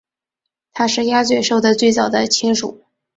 [0.73, 2.85] 它是鸭嘴兽的最早的亲属。